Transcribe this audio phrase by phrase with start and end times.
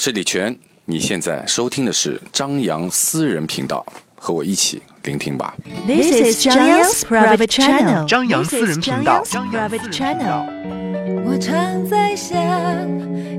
[0.00, 3.84] 是李泉，你现在收听的是张扬私人频道，
[4.16, 5.54] 和我一起聆听吧。
[5.86, 8.06] This is 张扬 's private channel.
[8.06, 10.46] 张扬私人频道 private channel.
[11.26, 12.34] 我常在想，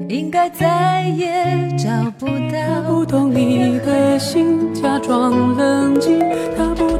[0.07, 1.89] 应该再也找
[2.19, 2.61] 不到。
[2.87, 6.19] 不懂你的心，假装冷静，
[6.55, 6.90] 他不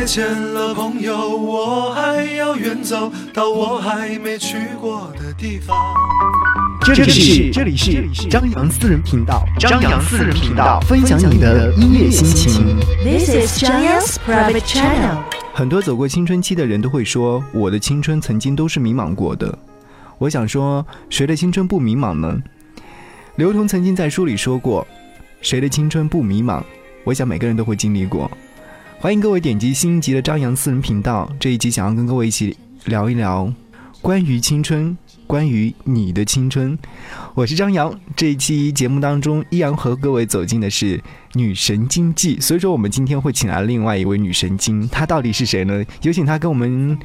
[0.00, 5.76] 再见了，朋友，我还要远走到我还没去过的地方。
[6.82, 12.78] 这里是这里是张扬私人频道，张扬私人频道，分享你的音乐心情。
[13.04, 15.18] This is 张扬 's private channel.
[15.52, 19.58] 很多走过青春期的人都会说，我的青春曾经都是迷茫过的。
[20.16, 22.38] 我想说，谁的青春不迷茫呢？
[23.36, 24.86] 刘同曾经在书里说过，
[25.42, 26.62] 谁的青春不迷茫？
[27.04, 28.30] 我想每个人都会经历过。
[29.02, 33.50] 欢迎各位点击新一集的张扬私人频道，这一集想要跟各位一起聊一聊
[34.02, 34.94] 关于青春，
[35.26, 36.78] 关于你的青春。
[37.34, 45.82] 我是张扬，这一期节目当中依然和各位走进的是女神经济，所以说我们今天会请来另外一位女神经，她到底是谁呢？
[46.02, 46.98] 有请她跟我们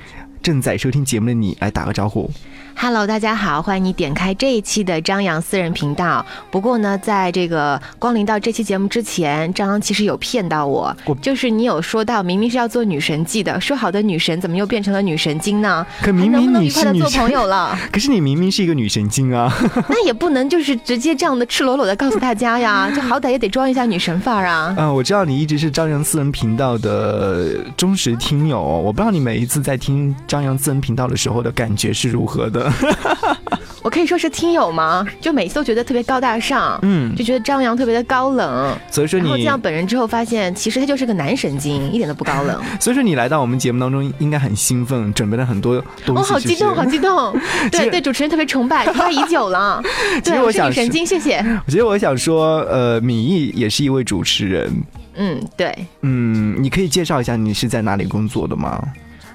[0.44, 2.30] 正在收听节目的你来打个招呼。
[2.78, 6.24] Hello，大家好，欢迎你点开这一期的张扬私人频道。
[6.52, 15.86] 不过呢，在这个光临到这期节目之前，张扬其实有骗到我，就是你有说到明明是要做女神记的，说好的女神怎么又变成了女神经呢？
[16.02, 17.78] 可明明你能愉快的是女神 做朋友了？
[17.92, 19.52] 可是你明明是一个女神经啊！
[19.90, 24.76] 那也不能就是直接这样的赤裸裸的告诉大家呀， 就好歹也得装一下女神范儿啊。
[24.78, 32.65] 嗯、我知道你一直是张扬私人频道的忠实听友哦，我不知道你每一次在听张扬私人频道的时候的感觉是如何的。
[33.84, 35.06] 我可以说是听友吗？
[35.22, 38.76] 就每次都觉得特别高大上，嗯就觉得张扬特别的高冷。
[38.90, 42.60] 所以说你然后见到本人之后，发现其实他就是个男神经， 一点都不高冷。
[42.80, 46.22] 所以说你来到我们节目当中，应该很兴奋，准备了很多东西。
[46.22, 47.34] 哦，好激动，好激动！
[47.72, 49.82] 对对，主持人特别崇拜，崇拜已久了。
[50.24, 51.38] 对，我是女神经，谢谢。
[51.66, 54.72] 我觉得我想说，呃，米毅也是一位主持人。
[55.18, 58.82] 嗯，对嗯，你可以介绍一下你是在哪里工作的吗？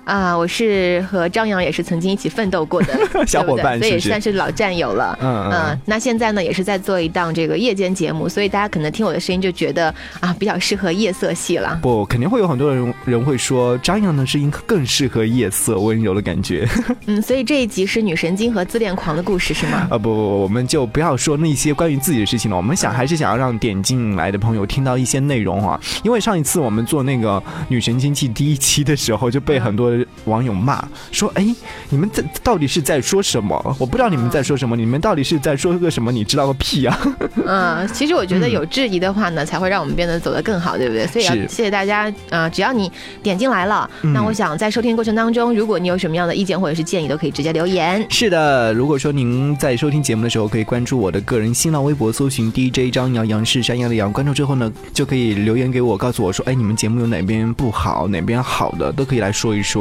[0.05, 5.17] 啊，我是和张扬也是曾经一起奋斗过的 小伙伴对对所以也算是老战友了。
[5.21, 11.79] 嗯嗯嗯，那现在呢也是在做一档这个夜间节目，所以大家可能听我的声音就觉得啊比较适合夜色系了。
[11.83, 16.69] 不，肯定会有很多人人会说，张扬的声音更适合夜色温柔的感觉。
[17.07, 19.87] 嗯，所以这一集是女神经和自恋狂的故事是吗？
[19.91, 22.57] 啊不不不，我们就不要说那些关于自己的事情了。
[22.57, 29.90] 我们想还是想要让点进来的朋友听到一些内容啊、因为上一次我们做那个女神经记第一期的时候，就被很多
[30.25, 31.47] 网友骂说，哎，
[31.89, 33.77] 你们在到底是在说什么？
[33.79, 36.11] 我不知道你们在说什么，你们到底是在说个什么？
[36.13, 36.99] 你知道个屁啊！
[37.47, 41.07] 嗯，其实我觉得有质疑的话呢，才会让我们变得走得更好，对不对？
[41.07, 42.13] 所以要谢谢大家。
[42.31, 42.91] 呃，只要你
[43.23, 48.05] 点进来了，嗯那我想在收听过程当中，如果你有什么样的意见或者是建议，都可以直接留言。
[48.09, 54.13] 是的，如果说您在收听节目的时候，可以关注我的个人新浪微博，搜寻 DJ 张扬，杨是山羊的羊。
[54.13, 59.80] 关注之后呢，就可以留言给我，告诉我说，哎，你们节目有哪边不好，哪边好的，都可以来说一说。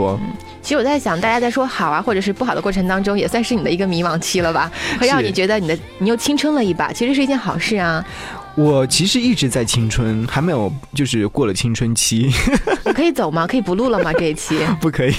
[0.62, 4.72] 其实我在想，大家在说好啊或者是不好的过程当中，也算是你的一个迷茫期了吧？
[5.00, 8.06] 会让你觉得你的你又青春了一把，其实是一件好事啊。
[8.60, 12.30] 我其实一直在青春，还没有就是过了青春期，
[12.84, 13.48] 我可以走吗？
[13.48, 14.12] 可以不录了吗？
[14.12, 14.60] 这一期？
[14.82, 15.14] 不可以。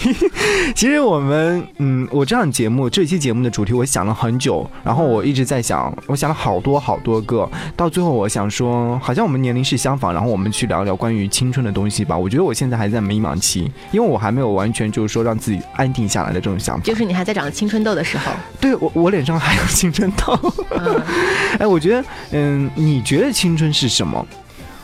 [0.75, 12.19] 其实我们，嗯，我这档节目这期节目的主题我想了很久，然后我一直在想，我想了好多好多个，到最后我想说，好像我们年龄是相仿，然后我们去聊聊关于青春的东西吧。
[12.19, 16.83] 我觉得我现在还在迷茫期，因为我还没有完全就是说让自己安定下来的这种想法。
[16.85, 18.31] 就是你还在长青春痘的时候。
[18.61, 20.39] 对我，我脸上还有青春痘。
[20.73, 21.03] 嗯，
[21.59, 24.27] 哎，我觉得，嗯，你觉得青春是什么？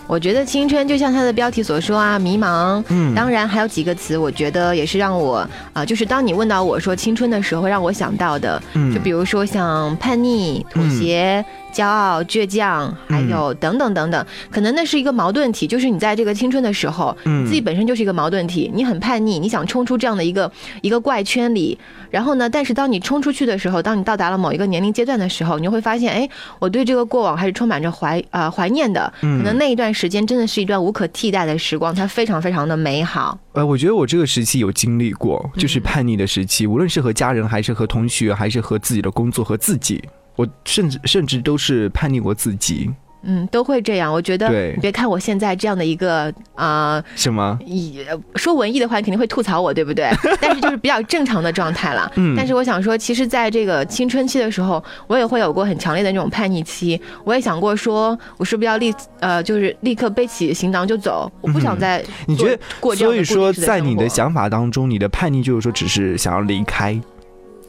[0.09, 2.81] 我觉得青春就像它的标题所说啊，迷茫。
[2.91, 11.45] 嗯当然还有几个词，我觉得也是让我啊、就是当你问到我说青春的时候，让我想到的，嗯就比如说像叛逆、妥协、
[11.77, 20.51] 骄傲、倔强，还有等等等等，可能那是一个矛盾体，就是你在这个青春的时候，你自己本身就是一个矛盾体，你很叛逆，你想冲出这样的一个
[20.81, 21.79] 一个怪圈里，
[22.11, 26.27] 然后呢，但是当你冲出去的时候，当你到达了某一个年龄阶段的时候，你就会发现，哎，
[26.59, 33.39] 我对这个过往还是充满着怀啊、怀念的，可能那一段时间真的是一段无可替代的时光，它非常非常的美好。
[33.53, 40.03] 呃，我觉得我这个时期有经历过，就是叛逆的时期，无论是和家人，还是和同学，还是和自己的工作和自己，
[40.37, 42.91] 我甚至甚至都是叛逆过自己。
[43.29, 44.13] 嗯，都会这样。
[44.13, 47.59] 我觉得对你别看我现在这样的一个啊，什么？
[47.67, 47.99] 以、
[48.37, 50.09] 说文艺的话，你肯定会吐槽我，对不对？
[50.41, 52.09] 但是就是比较正常的状态了。
[52.15, 57.01] 嗯但是我想说，其实在这个青春期的时候，我也会有过很强烈的那种叛逆期。
[57.25, 61.29] 我也想过说，我是不是要立呃，就是立刻背起行囊就走？
[61.41, 66.97] 我不想再嗯你觉得过这样的所以说，在你的想法当中，你的叛逆就是说只是想要离开。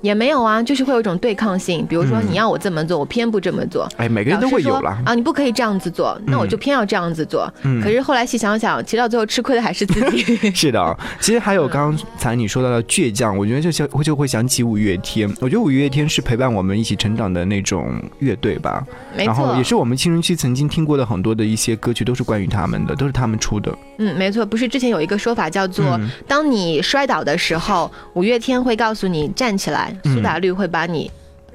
[0.02, 1.86] 也没有啊，就是会有一种对抗性。
[1.88, 3.88] 比如说嗯你要我这么做，我偏不这么做。
[3.98, 5.02] 哎，每个人都会有啦。
[5.06, 7.52] 啊，你不可以这样子做，那我嗯就偏要这样子做。
[7.64, 10.52] 嗯可是后来细想想，其实到最后吃亏的还是自己。
[10.52, 15.28] 是的，其实还有刚才你说到的倔强，我觉得就想就会想起五月天。
[15.40, 18.86] 我觉得五月天是陪伴我们一起成长的那种乐队吧，
[19.16, 23.76] 没错然后也，是我们青春期曾经听过的很多的一些歌曲，都是关于他们的，都是他们出的。
[23.98, 31.12] 嗯，没错，不是之前有一个说法叫做，嗯当你摔倒的时候，五月天会告诉你站起来，嗯苏打绿会把你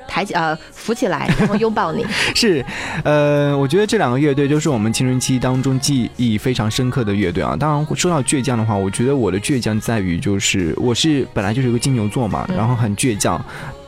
[0.09, 2.05] 抬起呃扶起来，然后拥抱你。
[2.35, 2.65] 是，
[3.05, 7.57] 呃，我觉得这两个乐队都是我们青春期当中记忆非常深刻的乐队啊。
[7.59, 13.43] 当然，说到倔强的话，我觉得我的倔强在于就是我是本来就是一个金牛座嘛，嗯然后很倔强。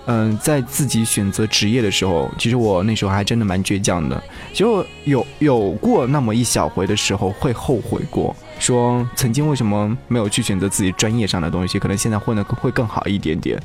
[0.06, 4.22] 嗯、在自己选择职业的时候，其实我那时候还真的蛮倔强的。
[4.52, 13.60] 其实我有有过那么一小回的时候会后悔过，说曾经为什么没有去选择自己专业上的东西，可能现在混的会更好一点点。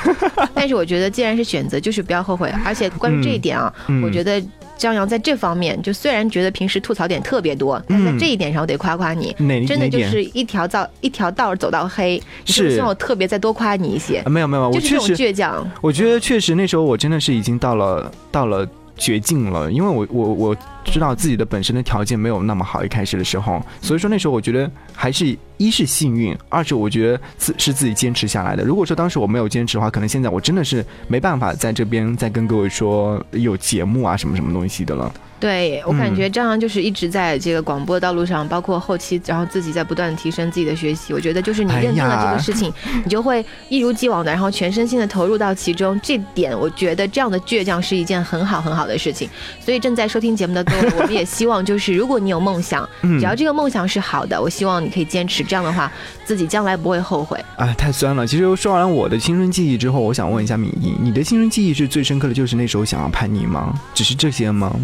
[0.54, 2.52] 但是我觉得，既然是选择，就是不要后悔。
[2.64, 4.42] 而且关于这一点啊，嗯我觉得
[4.76, 9.34] 张扬在这方面，就虽然觉得平时吐槽点特别多，但在嗯这一点上我得夸夸你。
[9.38, 9.98] 哪真的就？
[10.08, 14.28] 是一条道一条道走到黑，你是希望我特别再多夸你一些啊？
[14.28, 28.64] 没有没有，我就是这种确实倔强，我觉得确实那时候我真的是已经到了到了绝境了，因为我我我知道自己的本身的条件没有那么好，一开始的时候，所以说那时候我觉得还是一是幸运，二是我觉得自是自己坚持下来的。
[28.64, 35.12] 如果说当时我没有坚持的话，可能现在我真的是没办法在这边再跟各位说有节目啊什么什么东西的了。
[35.40, 41.12] 对我感嗯觉张扬就是一直在这个广播道路上，包括后期，然后自己在不断提升自己的学习。
[41.12, 42.72] 我觉得就是你哎认定了这个事情，
[43.04, 46.00] 你就会一如既往的，然后全身心的投入到其中。
[46.02, 49.28] 这点我觉得这样的倔强是一件很好很好的事情。
[49.60, 55.44] 所以正在收听节目的各位，我们也希望就是如果你有梦想，嗯只要这个梦想是好的，我希望你可以坚持。
[55.44, 55.92] 这样的话，
[56.24, 57.38] 自己将来不会后悔。
[57.56, 58.26] 哎，太酸了。
[58.26, 63.74] 其实说完我的青春记忆之后，我想问一下敏仪，你的青春记忆是最深刻的就是那时候想要叛逆吗？
[63.92, 64.74] 只是这些吗？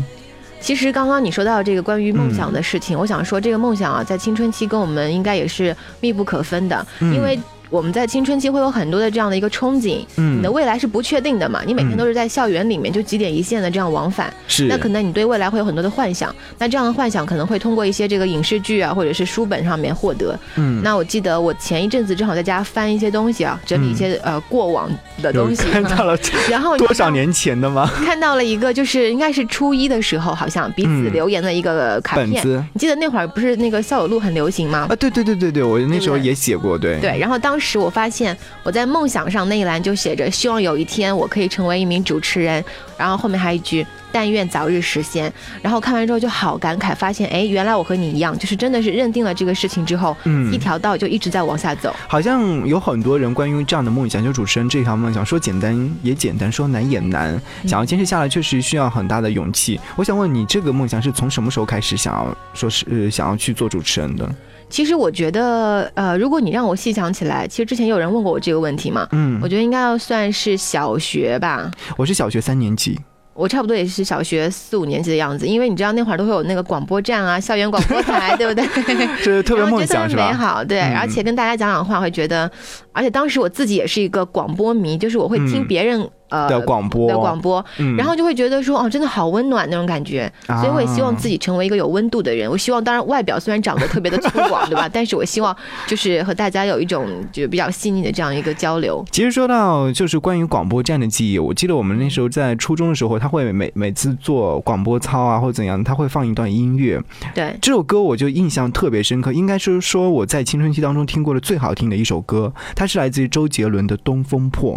[0.60, 2.34] 其实刚刚你说到这个关于梦嗯。
[2.34, 7.14] 想的事情，我想说这个梦想啊，在青春期跟我们应该也是密不可分的，嗯。
[7.14, 7.38] 因为
[7.70, 10.38] 我们在青春期会有很多的这样的一个憧憬，嗯。
[10.38, 14.66] 你的未来是不确定的嘛，你每天嗯都是在校园里面就几点一线的这样往返，是。
[14.66, 20.38] 那可能你对未来会有很多的幻想，那这样的幻想可能会通过一些这个影视剧啊，或者是书本上面获得。
[20.56, 20.82] 嗯。
[20.82, 24.90] 那我记得我前一阵子正好在家翻一些东西啊，整理一些、呃过往
[25.22, 26.18] 的东西，看到了
[26.50, 27.88] 然后多少年前的吗？
[28.04, 31.12] 看到了一个，就是应该是初一的时候，好像彼此嗯。
[31.12, 32.30] 留言的一个卡片。
[32.72, 34.86] 你记得那会儿不是那个校友录很流行吗？
[34.90, 36.98] 啊，对对对对对，我那时候也写过，对。
[37.00, 42.64] 对，然后当时我发现我在梦想上那一栏就写着希望有一天我可以成为一名主持人，
[42.96, 45.32] 然后后面还有一句但愿早日实现。
[45.62, 51.94] 然后看完之后就好感慨，发现哎，原来我和你一样，就是真的是认定了这个事情之后，嗯一条道就一直在往下走。
[52.08, 57.34] 好像有很多人关于这样的梦想，就主持人这条梦想，说简单也简单，说难也难。
[57.64, 59.78] 嗯想要坚持下来，确实需要很大的勇气。
[59.96, 64.28] 我想问你，这个梦想是从什么时候开始想要说是、呃想要去做主持人的？
[64.68, 71.70] 其实我觉得，呃，如果你让我细想起来，其实之前有人问过我这个问题嘛，嗯我，觉得应该要算是小学吧。
[71.96, 72.98] 我是小学三年级，
[73.40, 78.64] 我差不多也是小学四五年级的样子，因为你知道那会儿都会有那个广播站啊、校园广播台， 对不对？
[79.16, 80.26] 是特别？
[80.26, 82.50] 美好，对，嗯而且跟大家讲讲话，会觉得，
[82.92, 92.50] 而且当时我自己也是一个广播迷，就是我会听嗯别人、呃的广播的广播，嗯然后就会觉得说，哦，真的好温暖那种感觉，所以我也希望自己成为一个有温度的人。
[92.50, 94.88] 我希望，当然外表虽然长得特别的粗犷，对吧？
[94.92, 95.54] 但是我希望
[95.86, 99.04] 就是和大家有一种就比较细腻的这样一个交流。
[99.10, 107.00] 其实说到就是关于广播站的记忆，我记得我们那时候在初中的时候，他会每每次做广播操啊或者怎样，他会放一段音乐，
[107.34, 114.76] 对，这首歌我就印象特别深刻，应该是说我在青春期当中听过的最好听的一首歌，它是来自于周杰伦的《东风破》。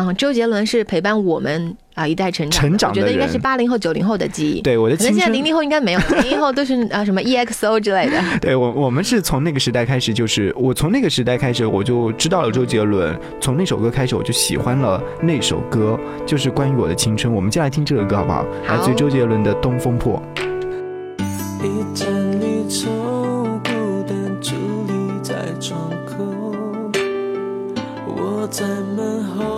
[0.00, 4.62] 嗯，周杰伦是陪伴我们啊、一代成长，成长的我觉得应该是人八零后、九零后的记忆。
[4.62, 8.16] 对，我的可能青春现在零零后应该没有，零零后都是啊什么 EXO 之类的。
[8.40, 13.18] 对我，我们是从那个时代开始，就是我从那个时代开始，我就知道了周杰伦。
[13.40, 17.34] 从那首歌开始，我就喜欢了那首歌，就是关于我的青春。
[17.34, 18.46] 我们就来听这首歌好不好？
[18.64, 20.22] 好来自于周杰伦的《东风破》。
[21.60, 22.08] 一盏
[22.40, 22.88] 离愁，
[23.64, 24.52] 孤单伫
[24.86, 26.14] 立在窗口。
[28.06, 28.64] 我在
[28.96, 29.57] 门后，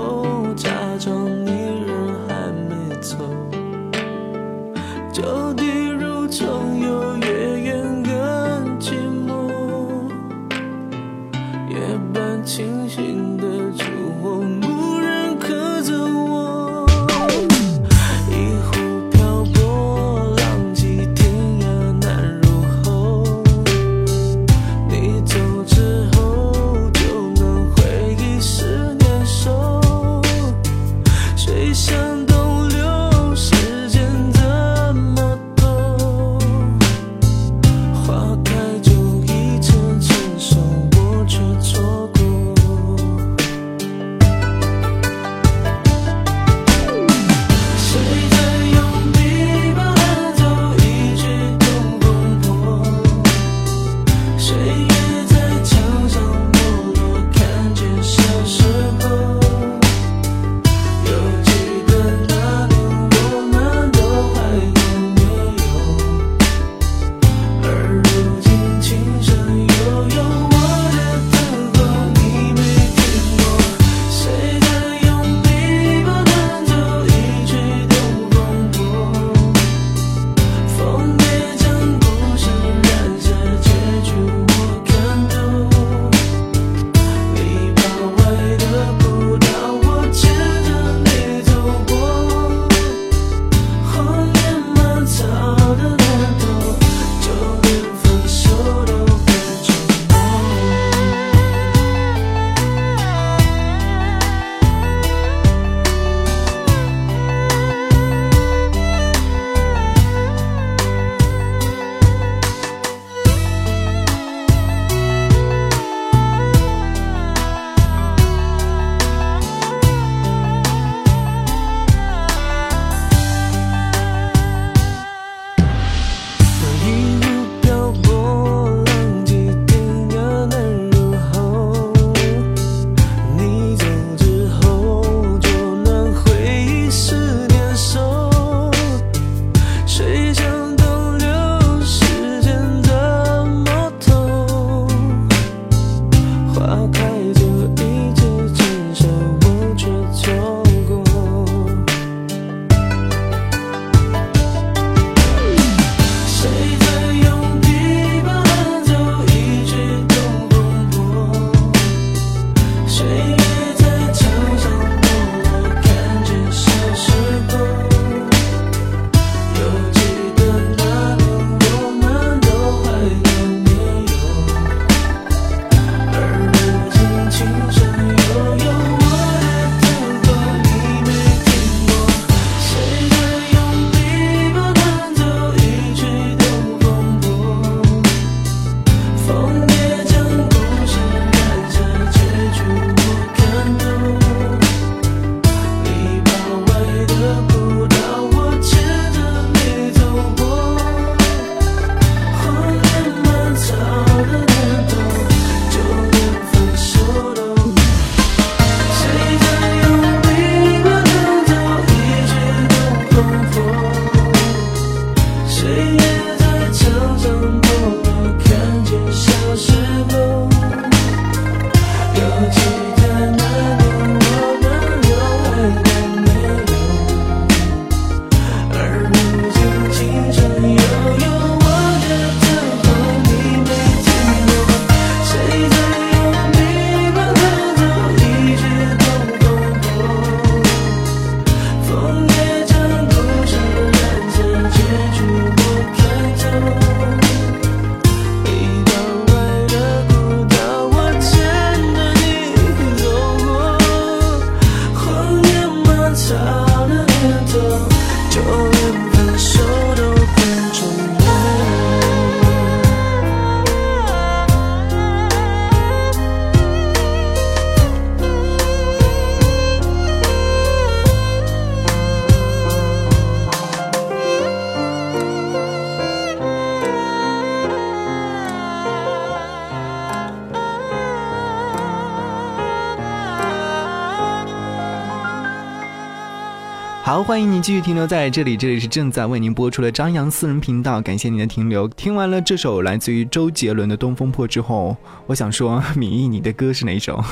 [287.30, 291.86] 欢迎您继续停留在这里，这里是正在为您播出的张扬私人频道，感谢您的停留。
[291.86, 294.96] 听完了这首来自于周杰伦的《东风破》之后，
[295.28, 297.22] 我想说，米易，你的歌是哪一首？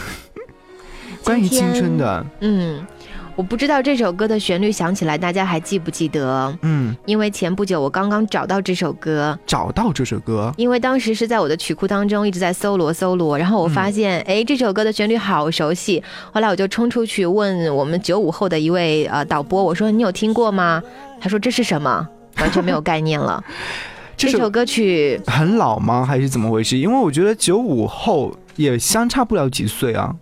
[1.25, 2.87] 关于青春的，嗯，
[3.38, 6.52] 我不知道这首歌的旋律想起来，大家还记不记得？
[6.62, 16.02] 嗯，因为前不久我刚刚找到这首歌，找到这首歌，因为当时是在我的曲库当中一直在搜罗搜罗，然后我发现，哎、这首歌的旋律好熟悉。
[16.33, 20.83] 后来我就冲出去问我们九五后的一位呃导播，我说你有听过吗？
[21.21, 22.09] 他说这是什么？
[22.42, 23.40] 完全没有概念了。
[24.16, 26.04] 这首这首歌曲很老吗？
[26.04, 26.76] 还是怎么回事？
[26.76, 30.12] 因为我觉得九五后也相差不了几岁啊。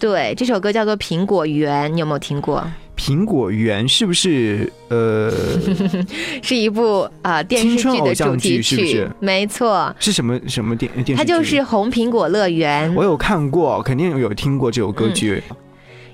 [0.00, 2.64] 对，这首歌叫做《苹果园》，你有没有听过？
[2.96, 5.32] 苹果园是不是呃
[6.42, 11.14] 是一部啊、呃电视剧的主题曲，是不是没错，是什么什么电电视剧？
[11.14, 12.90] 它就是《红苹果乐园》。
[12.94, 15.42] 我有看过，肯定有听过这首歌剧。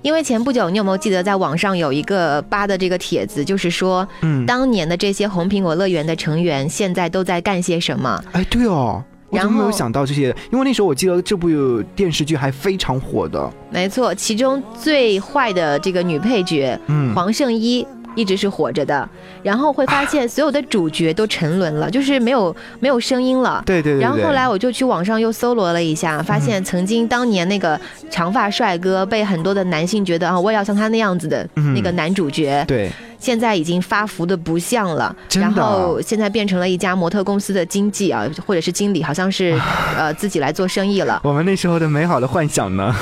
[0.02, 8.22] 因为前不久你有没有记得在网上有一个扒的这个帖子，就是说嗯，当年的这些红苹果乐园的成员现在都在干些什么？
[8.32, 9.02] 哎，对哦。
[9.30, 10.34] 我怎么没有想到这些？
[10.52, 11.48] 因为那时候我记得这部
[11.94, 13.52] 电视剧还非常火的。
[13.70, 17.86] 没错，其中最坏的这个女配角嗯，黄圣依。
[18.16, 19.08] 一直是活着的，
[19.44, 23.62] 然后会发现所有的主角都沉沦了，就是没有没有声音了。
[23.64, 24.02] 对对对对。
[24.02, 27.78] 然后后来我就去网上又搜罗了一下，发现曾经当年那个
[28.10, 39.58] 长发帅哥被很多的男性觉得啊，我也要像他那样子的嗯那个男主角，对，现在已经发福的不像了，然后现在变成了一家模特公司的经纪啊，或者是经理，好像是
[39.96, 41.20] 呃自己来做生意了。
[41.22, 42.94] 我们那时候的美好的幻想呢？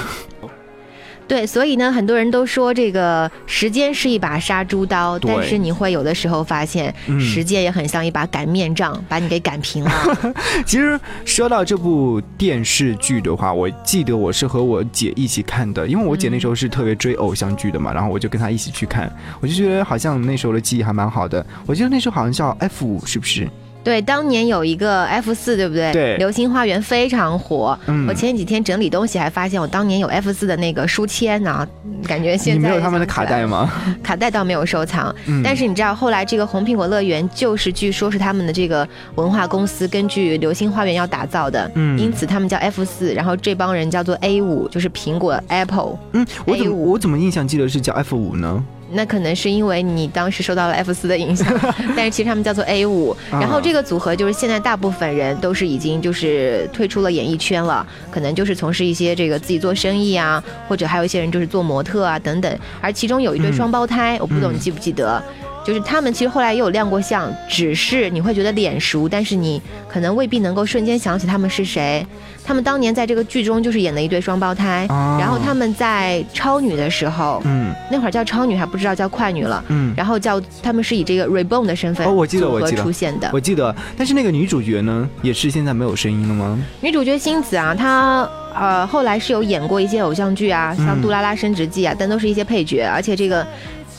[1.27, 9.91] 对，所以呢，很多人都说这个时间是一把杀猪刀，但是你会有的时候发现，嗯时间也很像一把擀面杖，把你给擀平了。
[10.67, 21.45] 其实说到这部电视剧的话，我记得我是和我姐一起看的，因为我姐那时候是特别追偶像剧的嘛，然后我就跟她一起去看，我就觉得好像那时候的记忆还蛮好的。
[21.67, 23.49] 我记得那时候好像叫 F 五，是不是？
[23.85, 25.93] 对，当年有一个 F 四，对不对？
[25.93, 27.79] 对流星花园非常火。
[27.87, 31.67] 嗯我前几天整理东西，还发现我当年有 F 四的那个书签啊，
[32.07, 33.71] 感觉现在你没有他们的卡带吗？
[34.03, 45.99] 卡带倒没有收藏，嗯但是你知道后来这个红苹果乐园就是据说是他们的这个文化公司根据流星花园要打造的，嗯因此他们叫 F 四，然后这帮人叫做 A 五，就是苹果 Apple。
[46.13, 48.65] 嗯，我怎么我怎么印象记得是叫 F 五呢？
[48.93, 51.47] 那可能是因为你当时受到了 F 四的影响，
[51.97, 53.11] 但是其实他们叫做 A 五。
[53.31, 62.59] 啊然后这个组合就是现在大部分人都是已经就是退出了演艺圈了，可能就是从事一些这个自己做生意啊，或者还有一些人就是做模特啊等等。
[62.81, 65.23] 而其中有一对嗯双胞胎，我不懂嗯你记不记得？
[65.65, 72.07] 就是他们其实后来也有亮过相，只是你会觉得脸熟，但是你可能未必能够瞬间想起他们是谁。
[72.47, 83.31] 他们当年在这个剧中就是演的一对双胞胎，啊然后他们在超女的时候，嗯那会儿叫超女还不知道叫快女了，嗯，然后叫他们是以这个 Reborn 的身份哦我记得我记得出现的。
[83.33, 86.59] 我记得，但是那个女主角呢，也是现在没有声音了吗？
[86.83, 93.47] 女主角星子啊，她呃后来是有演过一些偶像剧啊，像嗯《杜拉拉升职记》啊，但都是一些配角，而且这个。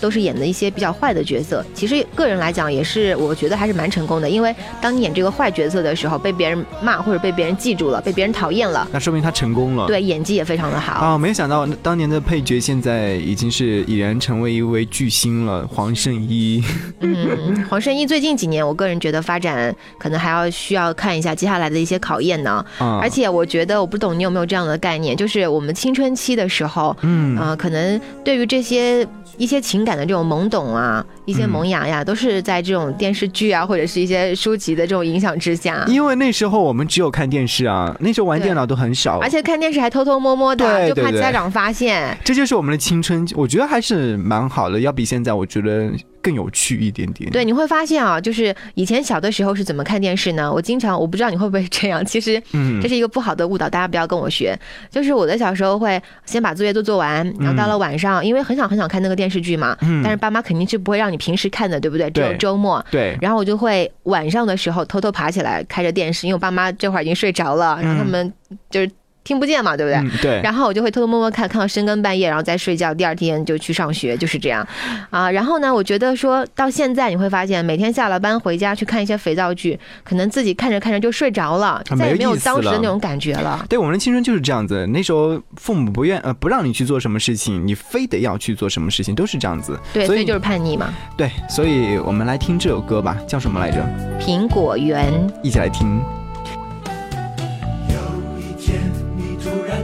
[0.06, 1.66] 都是演的一些比较坏的角色。
[1.74, 9.88] 其实个人来讲，也是我觉得还是蛮成功的，因为当你演这个坏角色的时候，被别人骂或者被别人记住了，被别人讨厌了，那说明他成功了。
[9.88, 10.94] 对，演技也非常的好。
[10.94, 16.64] 啊，没想到当年的配角现在已经是已然成为一位巨星了，黄圣依。
[17.02, 22.64] 嗯，黄圣依最近几年，我个人觉得发展可能还要需要看一下接下来的一些考验呢。
[22.78, 35.84] 啊而且我觉得，我不懂你有没有这样的概念，就是我们青春期的时候，嗯呃，可能对于这些一些情感的这种懵懂啊，一些萌芽呀，都是在这种电视剧啊，或者是一些书籍的这种影响之下。
[35.88, 42.18] 因为那时候我们只有看电视啊，那时候玩电脑都很少，而且看电视还偷偷摸摸的，就怕家长发现。
[42.24, 45.90] 这就是我们的青春，我觉得还是蛮好的，要比现在我觉得
[46.26, 47.30] 更有趣一点点。
[47.30, 50.52] 对，你会发现啊，就是以前小的时候是怎么看电视呢？
[50.52, 54.58] 我经常，我不知道你会不会这样，其实嗯这是一个不好的误导，大家不要跟我学。
[54.90, 62.10] 就是我的小时候会先把作业都做完，然后到了晚上，因为很想很想看那个电视剧嘛，嗯但是爸妈肯定是不会让你平时看的，对不对？
[62.10, 62.84] 只有周末。
[62.90, 68.34] 对，然后我就会晚上的时候偷偷爬起来开着电视，因为我爸妈这会儿已经睡着了，然后他们
[68.72, 68.90] 就是
[69.26, 69.98] 听不见嘛，对不对？
[70.00, 72.94] 嗯对，然后我就会偷偷摸摸看，看到深更半夜，然后再睡觉。
[72.94, 74.66] 第二天就去上学，就是这样，
[75.10, 75.30] 啊。
[75.30, 83.66] 然后呢，我觉得说到现在，你会发现每天下了班回家去看一些肥皂剧，可能自己看着看着就睡着了，啊再也没有当时的那种感觉了。
[83.68, 84.86] 对我们的青春就是这样子。
[84.88, 89.78] 那时候父母不愿呃不让你去做什么事情，你非得要去做什么事情，都是这样子。
[89.92, 90.94] 对，所以所以就是叛逆嘛。
[91.18, 93.84] 对，所以我们来听这首歌吧，叫什么来着？
[94.20, 95.12] 苹果园，
[95.42, 96.00] 一起来听。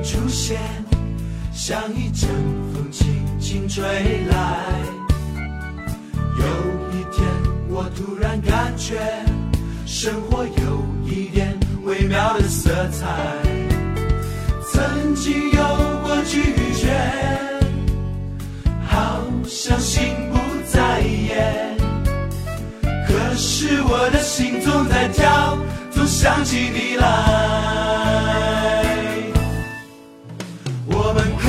[0.03, 0.59] 出现，
[1.53, 2.29] 像一阵
[2.73, 3.83] 风轻轻吹
[4.29, 4.65] 来。
[6.37, 6.45] 有
[6.91, 7.27] 一天
[7.69, 8.99] 我突然感觉
[9.85, 13.07] 生活有一点微妙的色彩。
[14.73, 15.63] 曾经有
[16.03, 16.41] 过拒
[16.73, 16.97] 绝，
[18.87, 21.77] 好像心不在焉。
[23.07, 25.57] 可是我的心总在跳，
[25.91, 28.50] 总想起你来。
[30.93, 31.47] 我们可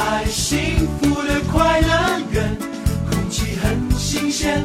[0.00, 2.56] 爱、幸福的快乐园，
[3.10, 4.64] 空气很新鲜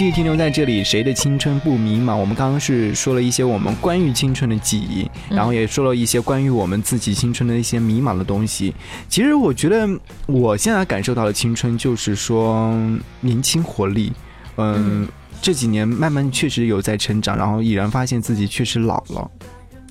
[0.00, 0.82] 继续停留在这里。
[0.82, 2.16] 谁的青春不迷茫？
[2.16, 8.74] 我们刚刚是说了一些我们关于青春的记忆，然后也说了一些关于我们自己青春的一些迷茫的东西。
[9.10, 9.86] 其实我觉得
[10.24, 12.74] 我现在感受到的青春就是说
[13.20, 14.10] 年轻活力，
[14.56, 15.06] 嗯。
[15.42, 19.30] 这几年慢慢确实有在成长，然后已然发现自己确实老了。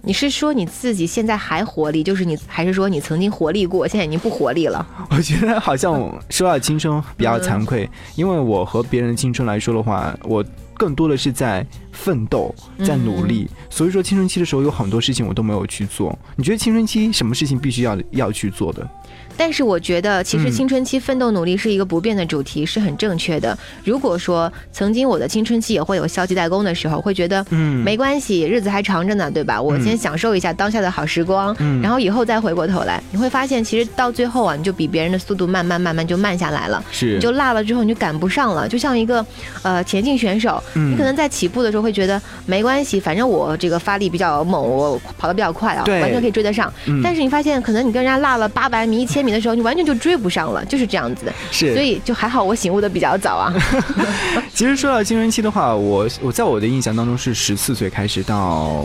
[0.10, 4.84] 你是说你自己现在还活力，就是你还是说你曾经活力过，现在已经不活力了？
[5.12, 5.94] 我觉得好像
[6.32, 10.44] 说到青春比较惭愧，因为我和别人的青春来说的话，我
[10.74, 11.64] 更多的是在
[12.04, 12.54] 奋斗，
[12.86, 13.48] 在努力。
[13.70, 16.18] 所以说青春期的时候有很多事情我都没有去做。
[16.36, 18.88] 你觉得青春期什么事情必须要要去做的？
[19.36, 23.58] 但是我觉得，其实青春期奋斗努力是一个不变的主题，是很正确的。
[23.86, 29.62] 如果说曾经我的青春期也会有消极怠工的时候，会觉得，嗯，没关系，日子还长着呢，对吧？
[29.62, 39.26] 我先享受一下当下的好时光，然后以后再回过头来，你会发现，其实到最后啊，你就比别人的速度慢慢慢慢就慢下来了，是，你就落了之后你就赶不上了，就像一个
[39.62, 46.72] 呃田径选手，你可能在起步的时候会觉得没关系，反正我这个发力比较猛，我跑得比较快啊，完全可以追得上。
[47.02, 49.30] 但是你发现，可能你跟人家落了八百米、一千米。
[49.30, 51.32] 的时候，你完全就追不上了，就是这样子的。
[51.52, 53.54] 是，所以就还好，我醒悟的比较早啊。
[54.56, 58.84] 其实说到青春期的话，我我在我的印象当中是十四岁开始到，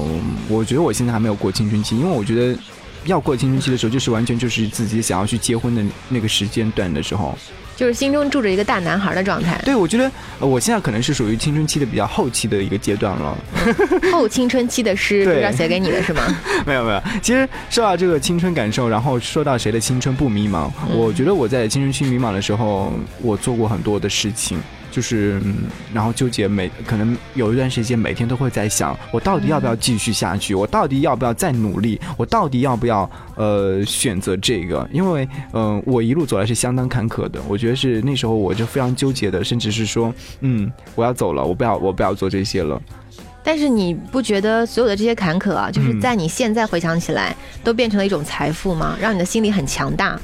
[0.48, 2.58] 我觉得我现在还没有过青春期，因为我觉得
[3.06, 7.34] 要过青春期的时候，就是完全就是自己想要去结婚的那个时间段的时候。
[7.76, 9.60] 就是心中住着一个大男孩的状态。
[9.64, 13.36] 对，我觉得我现在可能是属于青春期的比较后期的一个阶段了。
[14.12, 16.22] 后青春期的诗是要写给你的是吗？
[16.66, 24.58] 没有没有，其实说到这个青春感受，然后说到谁的青春不迷茫，我觉得我在青春期迷茫的时候，我做过很多的事情。
[24.94, 30.54] 就是，嗯然后纠结每可能有一段时间，每天都会在想，我到底要不要继续下去？
[30.54, 32.00] 我到底要不要再努力？
[32.16, 34.88] 我到底要不要呃选择这个？
[34.92, 37.40] 因为嗯，我一路走来是相当坎坷的。
[37.48, 42.80] 我觉得是那时候我就非常纠结的，甚至是说，嗯，我要走了，我不要，我不要做这些了。
[43.42, 48.96] 但是你不觉得所有的这些坎坷啊，就是在你现在回想起来，都变成了一种财富吗？
[49.00, 50.18] 让你的心里很强大。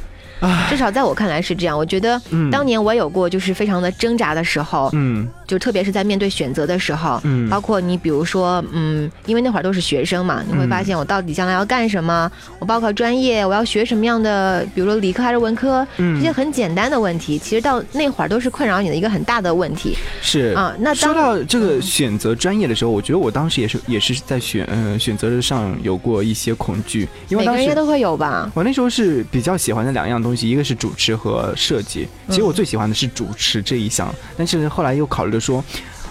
[0.69, 1.77] 至少在我看来是这样。
[1.77, 12.31] 我觉得当年我有过就是非常的挣扎的时候，嗯，就特别是在面对选择的时候，嗯，包括你比如说，嗯，因为那会儿都是学生嘛，你会发现我到底将来要干什么？
[12.61, 14.65] 我报考专业，我要学什么样的？
[14.75, 15.85] 比如说理科还是文科？
[15.97, 19.97] 嗯，这些很简单的问题，其实到那会儿都是困扰你的一个很大的问题。
[20.23, 28.49] 是啊，那说到这个选择专业的时候，我觉得我当时也是也是在选嗯选择上有过一些恐惧，因为每个人都会有吧。
[28.55, 32.07] 我那时候是比较喜欢的两样东西，一个是主持和设计。
[32.29, 35.65] 其实我最喜欢的是主持这一项，但是后来又考虑了说，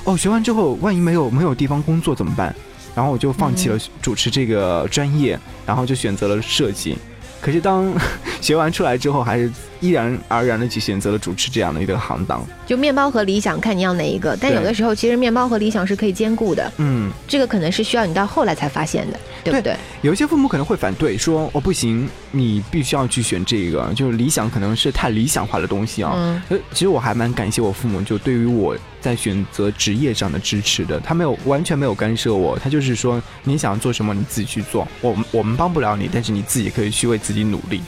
[0.03, 2.53] 哦，学完之后万一没有没有地方工作怎么办？
[2.95, 6.97] 然后我就放弃了主持这个专业，然后就选择了设计。
[7.41, 7.93] 可是当
[8.41, 12.45] 学完出来之后，还是依然而然的去选择了主持这样的一个行当。
[12.67, 14.35] 就面包和理想，看你要哪一个。
[14.41, 16.69] 但有的时候，其实面包和理想是可以兼顾的。
[16.77, 19.73] 嗯，这个可能是需要你到后来才发现的，对不对？
[20.01, 26.11] 有一些父母可能会反对，说：“哦，不行，你必须要去选这个，就是理想可能是太理想化的东西啊。”
[26.49, 37.81] 嗯，其实我还蛮感谢我父母，就对于我在选择职业上的支持的，他没有完全没有干涉我，他就是说：“你想做什么，你自己去做，我们我们帮不了你，但是你自己可以去为自己努力。”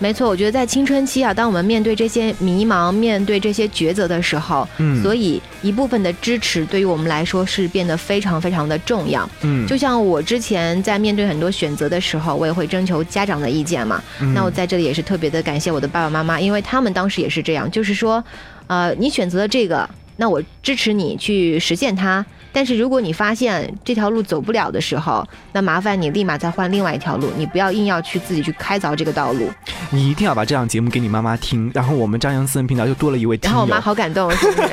[0.00, 9.28] 没错，我觉得在青春期啊，当我们面对这些迷茫、面对这些抉择的时候，嗯，所以一部分的支持对于我们来说是变得非常非常的重要。
[9.40, 14.00] 嗯，就像我之前在面对很多选择的时候，我也会征求家长的意见嘛。
[14.32, 18.22] 那我在这里也是特别的感谢我的爸爸妈妈，因为他们当时也是这样，就是说，
[18.68, 22.24] 呃，你选择了这个，那我支持你去实现它。
[22.50, 29.48] 但是如果你发现这条路走不了的时候，那麻烦你立马再换另外一条路，你不要硬要去自己去开凿这个道路。
[29.90, 33.38] 你一定要把这档节目给你妈妈听，然后我们张扬私人频道就多了一位。
[33.42, 34.68] 然后我妈好感动，是 不是？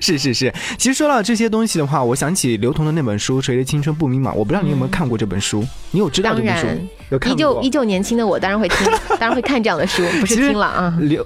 [0.00, 0.52] 是是是。
[0.76, 5.64] 其实说到这些东西的话，我想起刘同的那本书《谁的青春不迷茫》，我不知道你有没有看过这本书？
[5.92, 6.66] 你有知道这本书？
[7.10, 7.36] 有看过。
[7.36, 10.96] 依旧依旧年轻的我，当然会听，当然会看这样的书，不是听了啊。
[11.00, 11.24] 刘。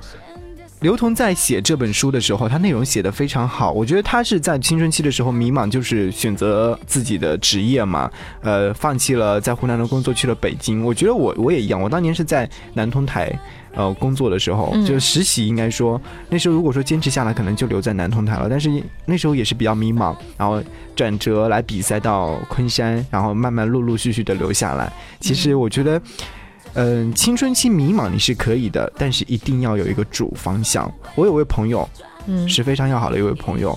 [0.81, 3.73] 刘同在写这本书的时候，他内容写的非常好。
[3.73, 8.09] 我觉得他是在青春期的时候迷茫，就是选择自己的职业嘛，
[8.43, 10.85] 呃，放弃了在湖南的工作，去了北京。
[10.85, 13.37] 我觉得我我也一样，我当年是在南通台，
[13.75, 18.47] 呃，工作的时候，就实习，应该说那时候如果说坚持下来，可能就留在南通台了。
[18.49, 18.71] 但是
[19.05, 20.63] 那时候也是比较迷茫，然后
[20.95, 24.93] 转折来比赛到昆山，然后慢慢陆陆续续的留下来。
[25.19, 25.99] 其实我觉得。
[25.99, 26.03] 嗯，
[27.15, 30.91] 青春期迷茫你是可以的，但是一定要有一个主方向。
[31.15, 31.89] 我有位朋友，
[32.27, 33.77] 嗯，是非常要好的一位朋友，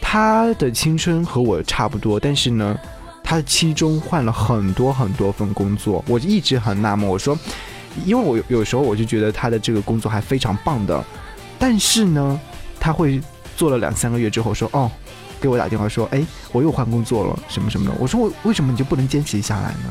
[0.00, 2.78] 他的青春和我差不多，但是呢，
[3.22, 6.04] 他期中换了很多很多份工作。
[6.08, 7.38] 我一直很纳闷，我说，
[8.04, 11.04] 因为我有时候我就觉得他的这个工作还非常棒的，
[11.58, 12.40] 但是呢，
[12.80, 13.20] 他会
[13.56, 14.90] 做了两三个月之后说哦。
[15.40, 17.94] 给我打电话说，哎，我又换工作了，什么什么的。
[18.00, 19.90] 我说我为什么你就不能坚持下来呢？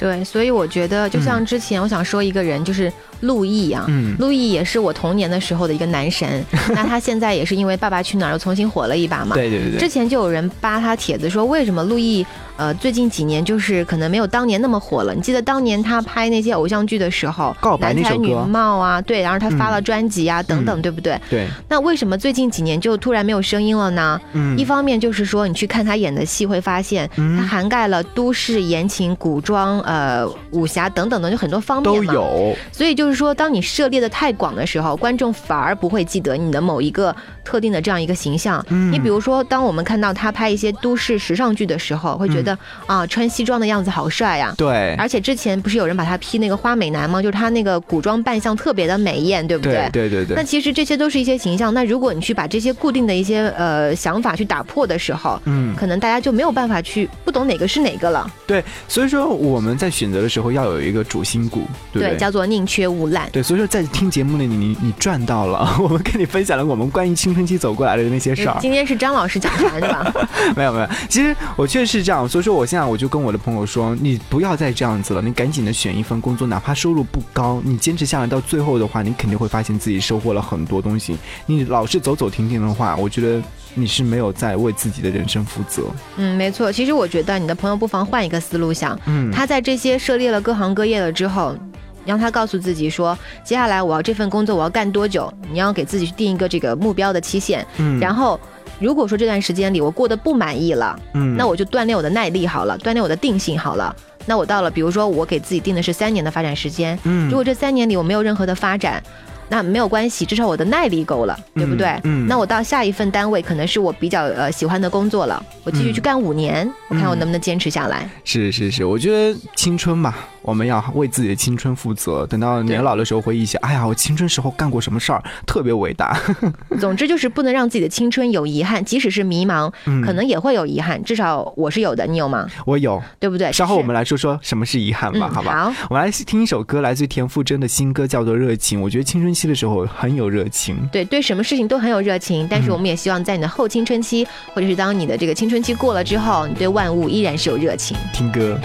[0.00, 9.34] 对，所以我觉得，就像之前我想说一个人，就是陆毅啊，嗯陆毅也是我童年的时候的一个男神， 那他现在也是因为《爸爸去哪儿》又重新火了一把嘛。
[9.34, 12.24] 对对对对，之前就有人扒他帖子说，为什么陆毅
[12.56, 15.14] 呃最近几年就是可能没有当年那么火了？
[15.14, 21.18] 你记得当年他拍那些偶像剧的时候，告白那男才女貌啊，对，然后他发了嗯专辑啊、等等，嗯对不对？
[21.28, 24.20] 对，那为什么最近几年就突然没有声音了呢？
[24.32, 32.12] 嗯一方面就是说，你去看他演的戏，会发现嗯他涵盖了都市言情、古装、呃武侠等等的，就很多方面都嘛。
[32.14, 38.64] 有，所以就是说，当你涉猎的太广的时候，观众反而不会记得你的某一个特定的这样一个形象。
[38.68, 47.22] 嗯你比如说，当我们看到他拍一些都市时尚剧的时候，会觉得、啊，穿西装的样子好帅呀、嗯对，而且之前不是有人把他批那个花美男吗？
[47.22, 51.72] 就是他那个古装扮相特别的美艳，对不对对对对，那其实这些都是一些形象。
[51.72, 58.30] 那如果你去把这些固定的一些呃想法去打破的时候，嗯，可能大家就没有办法去不懂哪个是哪个了。
[58.46, 62.16] 对，所以说我们在选择的时候要有一个主心骨，对？
[62.16, 63.28] 叫做宁缺毋滥。
[63.32, 68.56] 对，所以说在听节目里你你你赚到了， 我们跟你分享了我们关于青春期走过来的那些事儿。
[68.60, 70.12] 今天是张老师讲坛是吧？
[70.56, 81.16] 没有没有，其实我确实是这样，所以说我现在我就跟我的朋友说，你不要再这样子了，你赶紧的选一份工作，哪怕收入不高，你坚持下来到最后的话，你肯定会发现自己收获了很多东西。
[81.46, 83.42] 你老是走走停停的话，我觉得
[83.74, 85.84] 你是没有在为自己的人生负责。
[86.16, 86.70] 嗯，没错。
[86.72, 91.56] 其实我觉得你的朋友不妨换一个思路想，嗯，他在这些涉猎了各行各业了之后。
[92.04, 95.32] 让他告诉自己说，接下来我要这份工作我要干多久？
[95.50, 97.66] 你要给自己去定一个这个目标的期限。
[97.78, 98.38] 嗯然后，
[98.78, 103.94] 如果说这段时间里我过得不满意了，嗯那我就锻炼我的耐力好了，锻炼我的定性好了。
[104.26, 109.02] 那我到了，比如说我给自己定的是三年的发展时间，嗯如果这三年里我没有任何的发展，
[109.48, 111.98] 那没有关系，至少我的耐力够了，对不对？
[112.04, 118.08] 嗯那我到下一份单位可能是我比较呃喜欢的工作了，我继续去干五年，我看我能不能坚持下来。
[118.24, 120.14] 是是是，我觉得青春嘛，
[120.50, 122.26] 我们要为自己的青春负责。
[122.26, 126.18] 等到年老的时候回忆一下，哎呀，我青春时候干过什么事儿，特别伟大。
[126.80, 132.48] 总之就是不能让自己的青春有遗憾，即使是迷茫，嗯可能也会有遗憾，至少我是有的，你有吗？
[132.66, 133.52] 我有，对不对？
[133.52, 135.70] 稍后我们来来说说什么是遗憾吧，嗯好吧？
[135.70, 138.80] 好我们来听一首歌，来自田馥甄的新歌，叫做《热情》。
[138.82, 140.88] 我觉得青春期的时候很有热情。
[140.90, 147.94] 对对什么事情都很有热情，但嗯是我们也希望在你的后青春期，或者是当你的这个青春期过了之后，你对万物依然是有热情。
[148.14, 148.58] 听歌，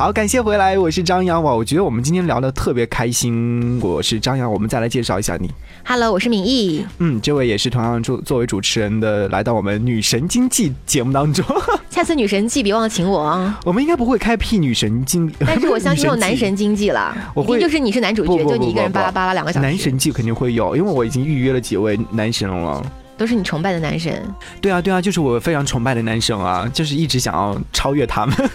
[0.00, 1.54] 好，感谢回来，我是张扬哇。
[1.54, 3.78] 我觉得我们今天聊的特别开心。
[3.82, 5.50] 我是张扬，我们再来介绍一下你。
[5.84, 6.82] Hello，我是敏毅。
[7.00, 11.44] 嗯，这位也是同样作作为主持人的，来到我们女神经济节目当中。
[11.90, 13.60] 下次女神季别忘了请我啊！
[13.62, 22.82] 我们应该不会开辟女神经，但是我相信有男神经济了， 我会一定就是你是男主角，不不就你一个人巴拉巴拉两个小时，男神季肯定会有，因为我已经预约了几位男神了。
[23.18, 24.26] 都是你崇拜的男神。
[24.62, 28.48] 对啊，对啊，就是我非常崇拜的男神啊，就是一直想要超越他们，可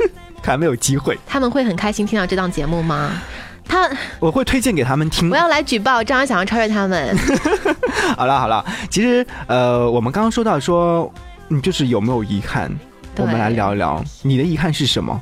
[0.46, 1.18] 还没有机会。
[1.26, 3.12] 他们会很开心听到这档节目吗？
[3.68, 3.90] 他
[4.20, 5.36] 我会推荐给他们听我。
[5.36, 7.18] 要来举报，张扬想要超越他们。
[8.16, 11.12] 好了好了，其实呃，我们刚刚说到说，
[11.50, 12.72] 嗯，就是有没有遗憾？
[13.18, 15.20] 我们来聊一聊你的遗憾是什么？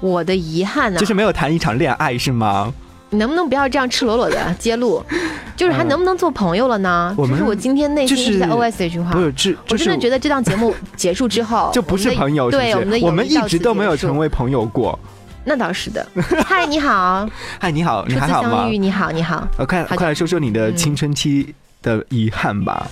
[0.00, 2.74] 我的遗憾呢、就是没有谈一场恋爱是吗？
[3.14, 5.00] 你能不能不要这样赤裸裸的揭露？
[5.54, 7.14] 就是还能不能做朋友了呢？
[7.16, 9.12] 这是我今天内心在 OS 的一句话。
[9.12, 14.98] 不是，这我就是真的觉得这档节目 结束之后，就不是朋友，对，我们的我们一直都没有成为朋友过。
[15.44, 16.04] 那倒是的。
[16.44, 17.28] 嗨，你好，
[17.60, 18.66] 嗨，你好，你还好吗？
[18.66, 19.46] 你好，你好。
[19.58, 22.88] 呃，快快来说说你的嗯青春期的遗憾吧。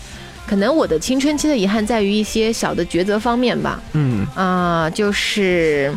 [0.47, 3.81] 可能我的青春期的遗憾在于一些小的抉择方面吧。
[3.95, 5.93] 嗯啊、就是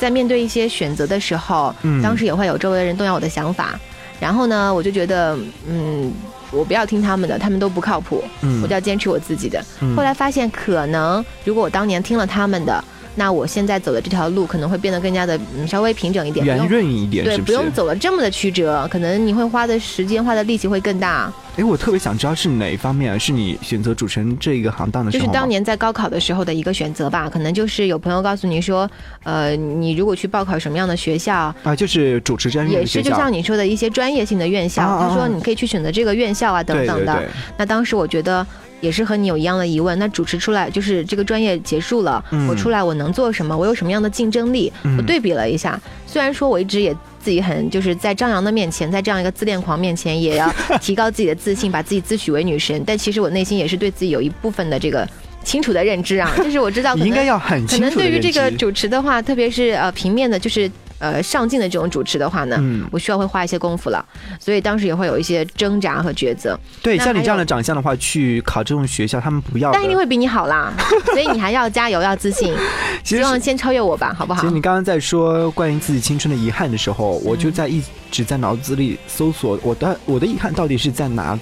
[0.00, 3.78] 在面对一些选择的时候，嗯当时也会有周围的人动摇我的想法，
[4.18, 5.36] 然后呢，我就觉得，
[5.68, 6.10] 嗯，
[6.50, 9.62] 我不要听他们的，他们都不靠谱，嗯我就要坚持我自己的。
[9.82, 12.82] 嗯后来发现，可能如果我当年听了他们的，
[13.14, 17.70] 那我现在走的这条路可能会变得更加的嗯稍微平整一点，不圆润一点，对，不用？
[17.72, 21.30] 走了这么的曲折，可能你会花的时间、花的力气会更大。
[21.60, 25.20] 哎，我特别想知道是哪一方面，是你选择主持人这个行当的时候？
[25.20, 28.90] 就是当年在高考的时候的一个选择吧，可能就是有朋友告诉你说，
[29.24, 37.12] 呃，你如果去报考什么样的学校，啊，就是主持专业也是就像你说的一些专业性的院校，他说你可以去选择这个院校啊等等的。
[37.12, 38.46] 对对对那当时我觉得。
[38.80, 43.54] 也是和你有一样的疑问，那主持出来就是这个专业结束了，嗯我出来我能做什么？
[43.54, 44.72] 我有什么样的竞争力？
[44.84, 45.78] 嗯我对比了一下，
[46.10, 46.92] 虽然说我一直也
[47.22, 55.08] 自己很就是在张扬的面前，在这样一个自恋狂面前，也要提高自己的自信，把自己自诩为女神，但其实我内心也是对自己有一部分的这个
[55.44, 60.68] 清楚的认知啊，就是我知道应该能要很可能清楚的认对于这个主持的话，特别是呃平面的，就是
[61.00, 64.04] 呃上进的这种主持的话呢，嗯我需要会花一些功夫了，
[64.38, 69.72] 所以当时也会有一些挣扎和抉择，对，像你这样的长相的话，去考这种学校，他们不要。
[69.72, 70.72] 但一定会比你好啦，
[71.12, 72.54] 所以你还要加油，要自信，
[73.02, 74.54] 希望先超越我吧，好不好其实？
[74.54, 81.40] 你刚刚在说关于自己青春的遗憾的时候，我就在一直在脑子里搜索我的我的遗憾到底是在哪里。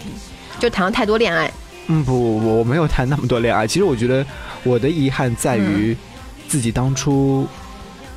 [0.59, 1.51] 就谈了太多恋爱，
[1.87, 3.67] 嗯，不不不，我没有谈那么多恋爱。
[3.67, 4.27] 其实我觉得
[4.65, 5.97] 我的遗憾在于
[6.49, 7.47] 自己当初，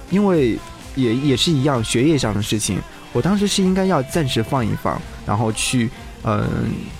[0.09, 0.57] 因为
[0.95, 2.79] 也也是一样学业上的事情，
[3.13, 5.89] 我当时是应该要暂时放一放，然后去
[6.23, 6.47] 嗯、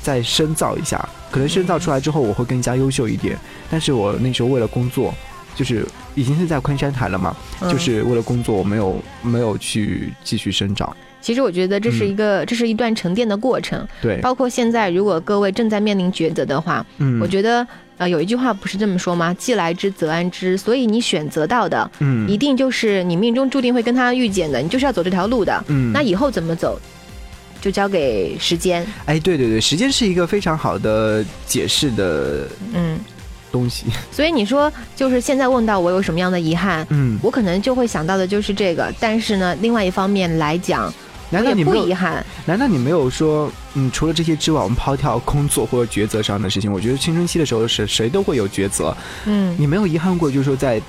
[0.01, 1.07] 再深造一下。
[1.29, 3.37] 可能深造出来之后，我会更加优秀一点。
[3.69, 5.13] 但是我那时候为了工作，
[5.55, 5.85] 就是
[6.15, 10.95] 已经是在昆山台了嘛，嗯就是为了工作，我没有没有去继续生长。
[11.21, 13.79] 其实我觉得这是一个，这是一段沉淀的过程。
[13.79, 17.65] 嗯对，包括现在，如果各位正在面临抉择的话，嗯，我觉得
[17.97, 19.33] 呃有一句话不是这么说吗？
[19.35, 20.57] 既来之则安之。
[20.57, 25.63] 所以你选择到的，嗯一定就是你命中注定会跟他遇见的，你就是要走这条路的。
[25.67, 26.79] 嗯那以后怎么走，
[27.61, 28.85] 就交给时间。
[29.05, 32.97] 哎，对对对，时间是一个非常好的解释的嗯，
[33.51, 33.85] 东西。
[34.11, 38.91] 所以你说，就是现在问到我有什么样的遗憾，嗯，我可能就会想到的就是这个。
[38.99, 40.91] 但是呢，另外一方面来讲，
[41.31, 42.23] 难道你没有遗憾。
[42.45, 48.95] 难道你没有说，嗯，除了这些之外，我们抛掉工作或者抉择上的事情，我觉得青春期的时候是谁都会有抉择。
[49.25, 50.81] 嗯，你没有遗憾过，就是说在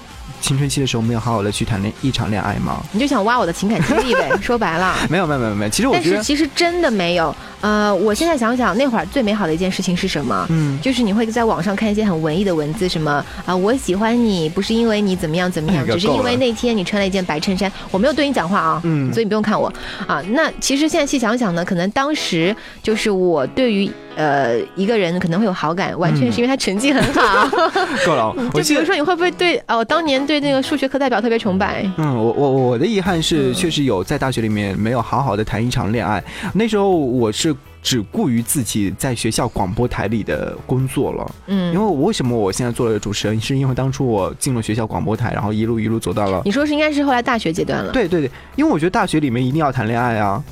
[0.43, 2.83] 青春期的时候没有好好的去谈恋一场恋爱吗？
[2.93, 4.31] 你就想挖我的情感经历呗。
[4.43, 4.95] 说白了。
[5.09, 5.71] 没有，没有，没有，没有。
[5.71, 7.35] 其实我但是觉得，其实真的没有。
[7.61, 10.45] 呃，我现在想想，那会儿最美好的一件事情是什么？
[10.51, 17.71] 嗯，就是你会在网上看一些很文艺的文字，什么啊、我喜欢你不是因为你怎么样怎么样，只是因为那天你穿了一件白衬衫。
[17.93, 19.73] 我没有对你讲话啊，嗯所以你不用看我
[20.09, 20.21] 啊。
[20.31, 27.49] 那其实现在细想想呢，可能当时就是我对于呃一个人可能会有好感，完全是因为他成绩很好。
[28.07, 31.89] 够了，就比如说，你会不会对哦，当年对那个数学课代表特别崇拜？
[31.97, 36.23] 嗯，我我我的遗憾是，嗯确实有在大学里面没有好好的谈一场恋爱。
[36.55, 41.35] 那时候我是只顾于自己在学校广播台里的工作了。
[41.47, 46.43] 嗯因为为什么我现在做了主持人，是因为当初我进了学校广播台，然后一路一路走到了。
[46.45, 47.93] 你说是应该是后来大学阶段了。
[47.93, 50.43] 对对对，因为我觉得大学里面一定要谈恋爱啊。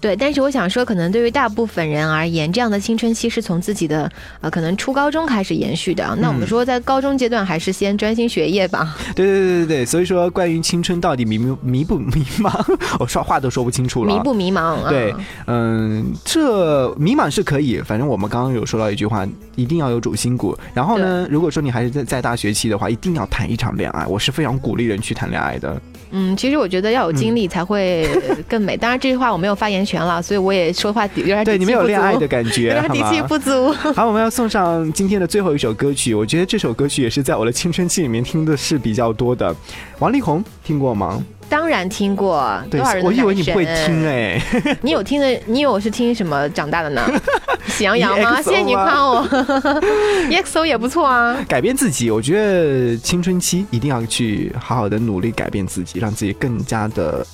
[0.00, 6.16] 对，但是我想说，可能对于大部分人而言，这样的青春期是从自己的呃可能初高中开始延续的。
[6.20, 8.96] 那我们嗯说，在高中阶段还是先专心学业吧。
[9.16, 14.14] 对对对对对，所以说关于青春到底迷不迷不迷茫， 我说话都说不清楚了。
[14.14, 14.88] 迷不迷茫啊？
[14.88, 15.14] 对，
[15.46, 19.26] 嗯，这迷茫是可以，反正我们刚刚有说到一句话，
[19.56, 20.56] 一定要有主心骨。
[20.72, 25.80] 然后呢，如果说你还是在在大学期的话，一定要谈一场恋爱，我是非常鼓励人去谈恋爱的。
[26.10, 28.08] 嗯，其实我觉得要有经历才会
[28.48, 28.76] 更美。
[28.76, 33.22] 当然，这句话我没有发言权了，所以我也说话有点底对你们有恋爱的感觉， 有点底气？
[33.28, 33.72] 不足。
[33.94, 36.14] 好，我们要送上今天的最后一首歌曲。
[36.14, 39.54] 我觉得这首歌曲也是在我的青春期里面听的是比较多的。
[39.98, 41.22] 王力宏听过吗？
[41.48, 44.42] 当然听过，对多少人，的我以为你不会听神哎、
[44.82, 45.28] 你有听的？
[45.46, 47.02] 你以为我是听什么长大的呢？
[47.68, 48.40] 喜羊羊吗？
[48.42, 49.26] 谢谢你夸我，
[50.30, 51.36] EXO 也不错啊。
[51.48, 57.26] 改变自己，我觉得青春期一定要去好好的努力改变自己，让自己更加的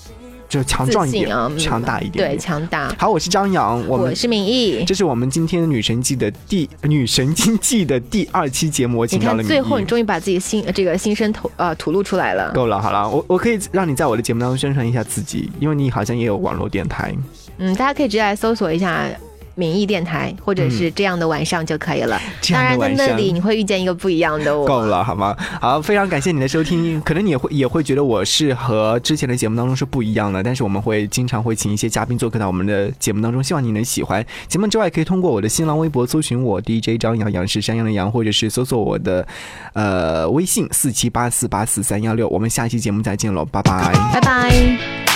[0.55, 2.95] 就强壮一点，啊，嗯强大一点对，强大。
[2.97, 4.85] 好，我是张扬，我们我是明义。
[4.85, 9.85] 这是我们今天女神季的第女神经济的第二期节目，我请到了敏最后你。
[9.85, 12.53] 终于把自己心呃这个心声吐呃吐露出来了。
[12.53, 17.13] 够了，好了，我我可以让你在我的节目当中宣传一下自己，因为你好像也有网络电台。
[17.59, 19.09] 嗯，大家可以直接来搜索一下。
[19.55, 22.17] 民意电台，或者是这样的晚上就可以了。
[22.17, 24.67] 嗯当然，在那里你会遇见一个不一样的我。
[24.67, 25.37] 够了，好吗？
[25.61, 27.01] 好，非常感谢你的收听。
[27.03, 34.25] 可能你也会也会觉得我是和之前的节目当中是不一样的，但是我们会经常会请一些嘉宾做客到我们的节目当中，希望你能喜欢。
[34.49, 39.27] 节目之外，可以通过我的新浪微博搜寻我 DJ 张阳，阳是山羊的羊，或者是搜索我的
[39.73, 42.29] 呃微信四七八四八四三幺六。
[42.29, 43.93] 我们下期节目再见喽，拜拜。
[44.13, 45.14] 拜拜。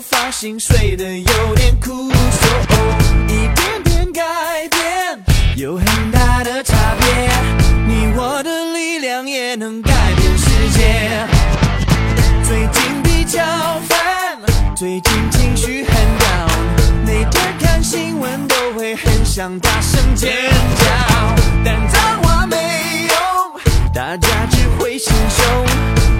[0.00, 4.22] 发型睡得有点酷，说哦，一点点改
[4.68, 5.24] 变
[5.56, 7.06] 有很大的差别，
[7.86, 11.26] 你我的力量也能改变世界。
[12.44, 13.42] 最近比较
[13.88, 14.38] 烦，
[14.76, 16.48] 最近情绪很 down，
[17.04, 20.32] 每天看新闻都会很想大声尖
[20.76, 20.86] 叫，
[21.64, 22.56] 但脏话没
[23.08, 25.66] 用，大家只会心胸。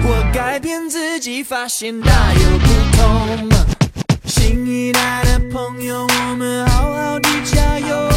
[0.03, 2.67] 我改变自己，发现大有不
[2.97, 3.58] 同。
[4.49, 8.09] 新一代的朋友，我们好好的加油，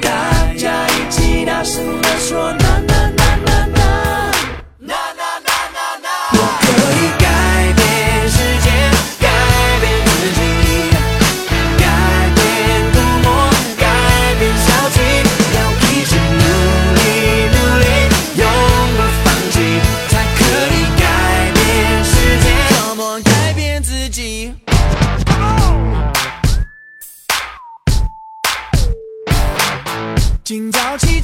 [0.00, 3.23] 大家一起大声的说呐呐呐呐呐。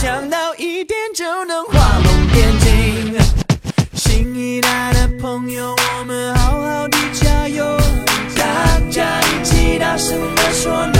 [0.00, 3.18] 想到一点就能画龙点睛。
[3.94, 7.64] 新一代的朋友，我们好好的加油，
[8.36, 10.97] 大家一起大声地说。